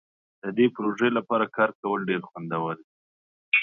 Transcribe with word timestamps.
د 0.43 0.45
دې 0.57 0.65
پروژې 0.75 1.09
لپاره 1.17 1.45
کار 1.55 1.69
کول 1.79 1.99
ډیر 2.09 2.21
خوندور 2.29 2.73
دي. 2.77 2.85